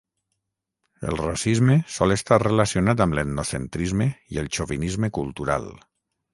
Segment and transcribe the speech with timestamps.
[1.09, 5.73] El racisme sol estar relacionat amb l'etnocentrisme i el xovinisme cultural.